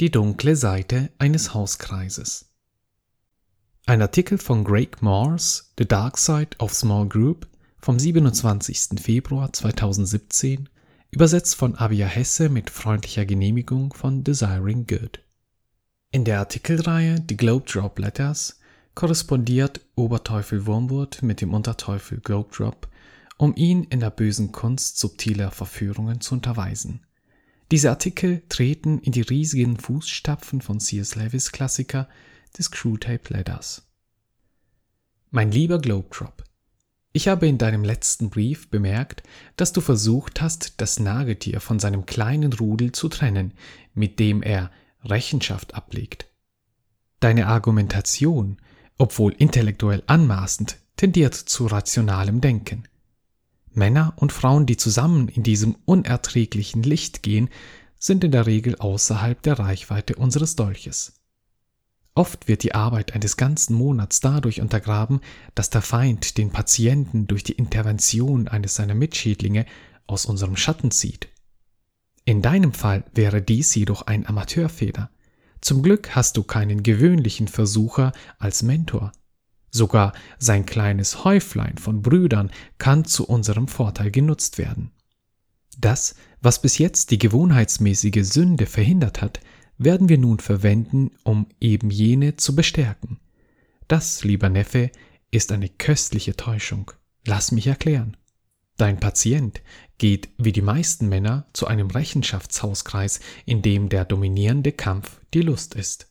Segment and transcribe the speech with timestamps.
[0.00, 2.46] Die dunkle Seite eines Hauskreises.
[3.84, 7.46] Ein Artikel von Greg Morse, The Dark Side of Small Group,
[7.82, 8.98] vom 27.
[8.98, 10.70] Februar 2017,
[11.10, 15.20] übersetzt von Abia Hesse mit freundlicher Genehmigung von Desiring Good.
[16.12, 18.58] In der Artikelreihe The Globe Drop Letters
[18.94, 22.88] korrespondiert Oberteufel Wurmwood mit dem Unterteufel Globe Drop,
[23.36, 27.04] um ihn in der bösen Kunst subtiler Verführungen zu unterweisen.
[27.70, 31.14] Diese Artikel treten in die riesigen Fußstapfen von C.S.
[31.14, 32.08] Lewis Klassiker
[32.58, 33.86] des Screwtape Letters.
[35.30, 36.42] Mein lieber Globetrop,
[37.12, 39.24] ich habe in deinem letzten Brief bemerkt,
[39.56, 43.52] dass du versucht hast, das Nagetier von seinem kleinen Rudel zu trennen,
[43.94, 44.70] mit dem er
[45.04, 46.26] Rechenschaft ablegt.
[47.18, 48.58] Deine Argumentation,
[48.96, 52.84] obwohl intellektuell anmaßend, tendiert zu rationalem Denken.
[53.72, 57.48] Männer und Frauen, die zusammen in diesem unerträglichen Licht gehen,
[57.98, 61.20] sind in der Regel außerhalb der Reichweite unseres Dolches.
[62.14, 65.20] Oft wird die Arbeit eines ganzen Monats dadurch untergraben,
[65.54, 69.64] dass der Feind den Patienten durch die Intervention eines seiner Mitschädlinge
[70.06, 71.28] aus unserem Schatten zieht.
[72.24, 75.10] In deinem Fall wäre dies jedoch ein Amateurfehler.
[75.60, 79.12] Zum Glück hast du keinen gewöhnlichen Versucher als Mentor.
[79.70, 84.90] Sogar sein kleines Häuflein von Brüdern kann zu unserem Vorteil genutzt werden.
[85.78, 89.40] Das, was bis jetzt die gewohnheitsmäßige Sünde verhindert hat,
[89.78, 93.18] werden wir nun verwenden, um eben jene zu bestärken.
[93.88, 94.90] Das, lieber Neffe,
[95.30, 96.90] ist eine köstliche Täuschung.
[97.24, 98.16] Lass mich erklären.
[98.76, 99.60] Dein Patient
[99.98, 105.74] geht wie die meisten Männer zu einem Rechenschaftshauskreis, in dem der dominierende Kampf die Lust
[105.74, 106.09] ist.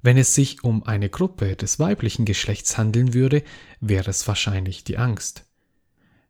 [0.00, 3.42] Wenn es sich um eine Gruppe des weiblichen Geschlechts handeln würde,
[3.80, 5.44] wäre es wahrscheinlich die Angst.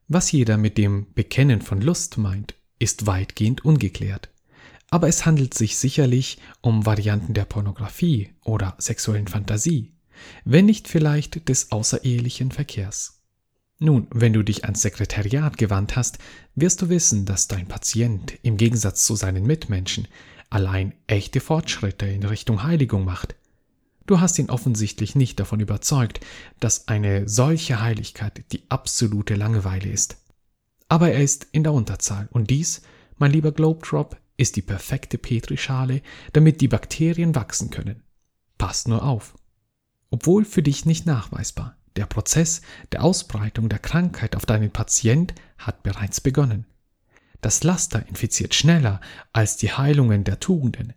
[0.08, 4.30] Was jeder mit dem Bekennen von Lust meint, ist weitgehend ungeklärt.
[4.90, 9.92] Aber es handelt sich sicherlich um Varianten der Pornografie oder sexuellen Fantasie,
[10.46, 13.20] wenn nicht vielleicht des außerehelichen Verkehrs.
[13.78, 16.18] Nun, wenn du dich ans Sekretariat gewandt hast,
[16.54, 20.08] wirst du wissen, dass dein Patient im Gegensatz zu seinen Mitmenschen
[20.48, 23.36] allein echte Fortschritte in Richtung Heiligung macht
[24.08, 26.20] Du hast ihn offensichtlich nicht davon überzeugt,
[26.60, 30.16] dass eine solche Heiligkeit die absolute Langeweile ist.
[30.88, 32.80] Aber er ist in der Unterzahl und dies,
[33.18, 36.00] mein lieber Globetrop, ist die perfekte Petrischale,
[36.32, 38.02] damit die Bakterien wachsen können.
[38.56, 39.34] Pass nur auf.
[40.08, 45.82] Obwohl für dich nicht nachweisbar, der Prozess der Ausbreitung der Krankheit auf deinen Patient hat
[45.82, 46.64] bereits begonnen.
[47.42, 49.02] Das Laster infiziert schneller
[49.34, 50.94] als die Heilungen der Tugenden.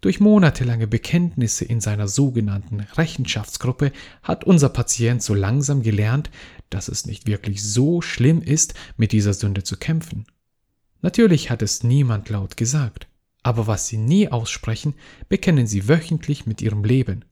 [0.00, 6.30] Durch monatelange Bekenntnisse in seiner sogenannten Rechenschaftsgruppe hat unser Patient so langsam gelernt,
[6.70, 10.26] dass es nicht wirklich so schlimm ist, mit dieser Sünde zu kämpfen.
[11.02, 13.08] Natürlich hat es niemand laut gesagt,
[13.42, 14.94] aber was sie nie aussprechen,
[15.28, 17.24] bekennen sie wöchentlich mit ihrem Leben.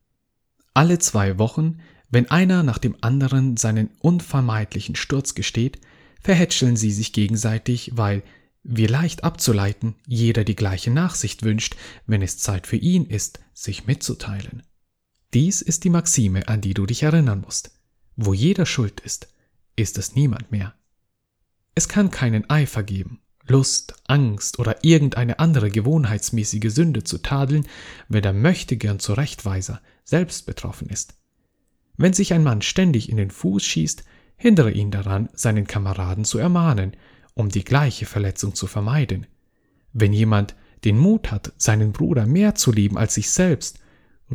[0.75, 1.79] Alle zwei Wochen,
[2.11, 5.81] wenn einer nach dem anderen seinen unvermeidlichen Sturz gesteht,
[6.21, 8.23] verhätscheln sie sich gegenseitig, weil
[8.63, 11.77] wie leicht abzuleiten, jeder die gleiche Nachsicht wünscht,
[12.07, 14.63] wenn es Zeit für ihn ist, sich mitzuteilen.
[15.35, 17.71] Dies ist die Maxime, an die du dich erinnern musst.
[18.17, 19.29] Wo jeder schuld ist,
[19.77, 20.75] ist es niemand mehr.
[21.75, 27.67] Es kann keinen Eifer geben, Lust, Angst oder irgendeine andere gewohnheitsmäßige Sünde zu tadeln,
[28.09, 31.15] wenn der Möchtegern Zurechtweiser selbst betroffen ist.
[31.97, 34.05] Wenn sich ein Mann ständig in den Fuß schießt,
[34.37, 36.97] hindere ihn daran, seinen Kameraden zu ermahnen,
[37.39, 39.27] um die gleiche Verletzung zu vermeiden.
[39.93, 43.79] Wenn jemand den Mut hat, seinen Bruder mehr zu lieben als sich selbst,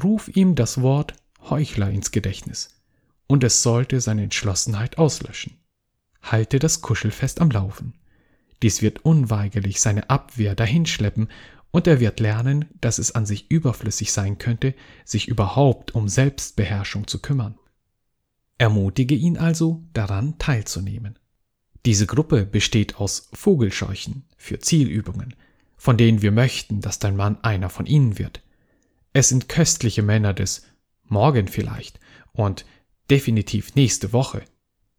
[0.01, 2.69] ruf ihm das Wort Heuchler ins Gedächtnis,
[3.27, 5.57] und es sollte seine Entschlossenheit auslöschen.
[6.21, 7.93] Halte das Kuschelfest am Laufen.
[8.61, 11.27] Dies wird unweigerlich seine Abwehr dahinschleppen,
[11.71, 17.07] und er wird lernen, dass es an sich überflüssig sein könnte, sich überhaupt um Selbstbeherrschung
[17.07, 17.57] zu kümmern.
[18.57, 21.19] Ermutige ihn also, daran teilzunehmen.
[21.85, 25.35] Diese Gruppe besteht aus Vogelscheuchen für Zielübungen,
[25.75, 28.41] von denen wir möchten, dass dein Mann einer von ihnen wird.
[29.11, 30.63] Es sind köstliche Männer des
[31.03, 31.99] Morgen vielleicht
[32.31, 32.65] und
[33.09, 34.43] definitiv nächste Woche.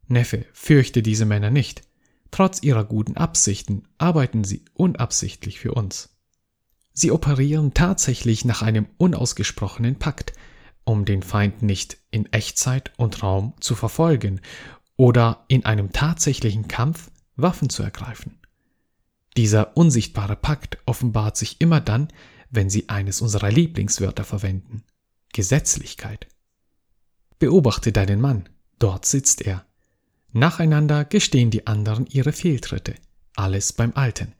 [0.07, 1.83] Neffe, fürchte diese Männer nicht.
[2.31, 6.11] Trotz ihrer guten Absichten arbeiten sie unabsichtlich für uns.
[6.93, 10.35] Sie operieren tatsächlich nach einem unausgesprochenen Pakt,
[10.85, 14.41] um den Feind nicht in Echtzeit und Raum zu verfolgen
[14.97, 18.39] oder in einem tatsächlichen Kampf Waffen zu ergreifen.
[19.37, 22.09] Dieser unsichtbare Pakt offenbart sich immer dann,
[22.51, 24.85] wenn Sie eines unserer Lieblingswörter verwenden
[25.33, 26.29] Gesetzlichkeit.
[27.41, 28.49] Beobachte deinen Mann,
[28.79, 29.67] dort sitzt er.
[30.33, 32.95] Nacheinander gestehen die anderen ihre Fehltritte.
[33.35, 34.35] Alles beim Alten.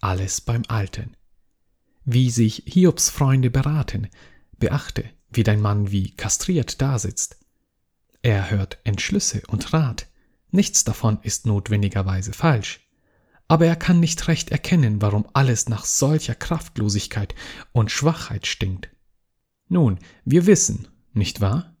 [0.00, 1.16] Alles beim Alten.
[2.04, 4.08] wie sich Hiobs Freunde beraten.
[4.58, 7.36] Beachte, wie dein Mann wie kastriert dasitzt.
[8.22, 10.06] Er hört Entschlüsse und Rat.
[10.52, 12.80] Nichts davon ist notwendigerweise falsch.
[13.48, 17.34] Aber er kann nicht recht erkennen, warum alles nach solcher Kraftlosigkeit
[17.72, 18.90] und Schwachheit stinkt.
[19.68, 21.76] Nun, wir wissen, nicht wahr?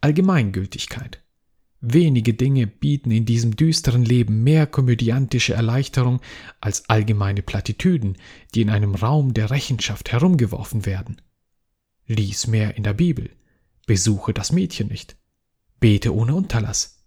[0.00, 1.22] Allgemeingültigkeit.
[1.80, 6.22] Wenige Dinge bieten in diesem düsteren Leben mehr komödiantische Erleichterung
[6.60, 8.16] als allgemeine Plattitüden,
[8.54, 11.20] die in einem Raum der Rechenschaft herumgeworfen werden.
[12.06, 13.30] Lies mehr in der Bibel,
[13.86, 15.16] besuche das Mädchen nicht,
[15.80, 17.02] bete ohne Unterlass.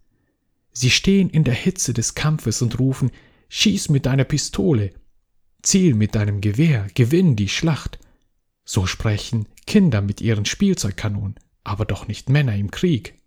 [0.72, 3.12] Sie stehen in der Hitze des Kampfes und rufen
[3.50, 4.94] Schieß mit deiner Pistole,
[5.62, 7.98] ziel mit deinem Gewehr, gewinn die Schlacht.
[8.66, 13.22] So sprechen Kinder mit ihren Spielzeugkanonen, aber doch nicht Männer im Krieg.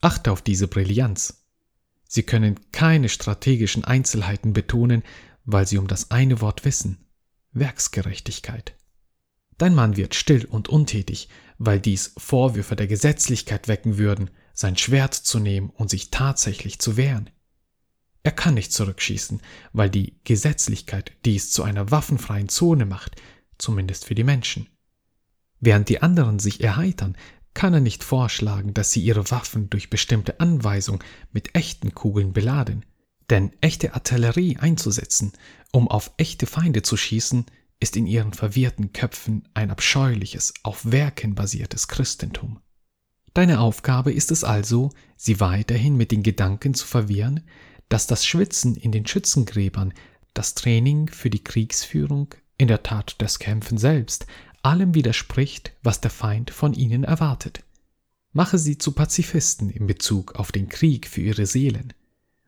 [0.00, 1.44] Achte auf diese Brillanz.
[2.08, 5.02] Sie können keine strategischen Einzelheiten betonen,
[5.44, 7.04] weil sie um das eine Wort wissen
[7.52, 8.74] Werksgerechtigkeit.
[9.56, 11.28] Dein Mann wird still und untätig,
[11.58, 16.96] weil dies Vorwürfe der Gesetzlichkeit wecken würden, sein Schwert zu nehmen und sich tatsächlich zu
[16.96, 17.30] wehren.
[18.24, 19.40] Er kann nicht zurückschießen,
[19.72, 23.14] weil die Gesetzlichkeit dies zu einer waffenfreien Zone macht,
[23.58, 24.68] zumindest für die Menschen.
[25.60, 27.16] Während die anderen sich erheitern,
[27.54, 32.84] kann er nicht vorschlagen, dass sie ihre Waffen durch bestimmte Anweisung mit echten Kugeln beladen.
[33.30, 35.34] Denn echte Artillerie einzusetzen,
[35.70, 37.46] um auf echte Feinde zu schießen,
[37.78, 42.58] ist in ihren verwirrten Köpfen ein abscheuliches, auf Werken basiertes Christentum.
[43.34, 47.42] Deine Aufgabe ist es also, sie weiterhin mit den Gedanken zu verwirren,
[47.88, 49.94] dass das Schwitzen in den Schützengräbern,
[50.34, 54.26] das Training für die Kriegsführung, in der Tat das Kämpfen selbst,
[54.62, 57.62] allem widerspricht, was der Feind von ihnen erwartet.
[58.32, 61.92] Mache sie zu Pazifisten in Bezug auf den Krieg für ihre Seelen.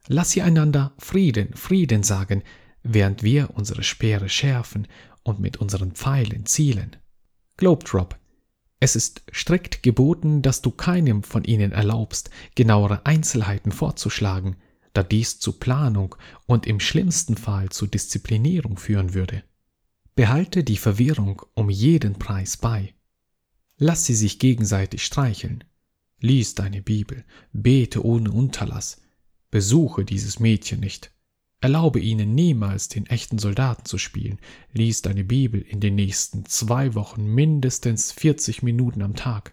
[0.08, 2.42] Lass sie einander Frieden, Frieden sagen,
[2.82, 4.88] während wir unsere Speere schärfen
[5.22, 6.96] und mit unseren Pfeilen zielen.
[7.56, 8.18] Globedrop,
[8.80, 14.56] es ist strikt geboten, dass du keinem von ihnen erlaubst, genauere Einzelheiten vorzuschlagen,
[14.94, 16.16] da dies zu Planung
[16.46, 19.44] und im schlimmsten Fall zu Disziplinierung führen würde.
[20.16, 22.94] Behalte die Verwirrung um jeden Preis bei.
[23.76, 25.62] Lass sie sich gegenseitig streicheln.
[26.20, 29.00] Lies deine Bibel, bete ohne Unterlass,
[29.50, 31.12] besuche dieses Mädchen nicht.
[31.62, 34.38] Erlaube ihnen niemals den echten Soldaten zu spielen.
[34.72, 39.52] Lies deine Bibel in den nächsten zwei Wochen mindestens 40 Minuten am Tag.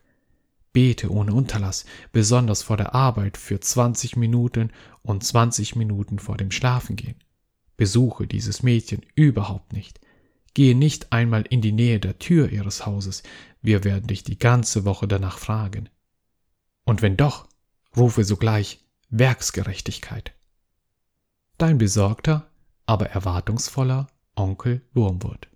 [0.72, 4.72] Bete ohne Unterlass, besonders vor der Arbeit für 20 Minuten
[5.02, 7.16] und 20 Minuten vor dem Schlafengehen.
[7.76, 10.00] Besuche dieses Mädchen überhaupt nicht.
[10.54, 13.24] Gehe nicht einmal in die Nähe der Tür ihres Hauses,
[13.62, 15.90] wir werden dich die ganze Woche danach fragen.
[16.86, 17.48] Und wenn doch,
[17.96, 20.37] rufe sogleich Werksgerechtigkeit.
[21.58, 22.46] Dein besorgter,
[22.86, 25.48] aber erwartungsvoller Onkel Wurmwood.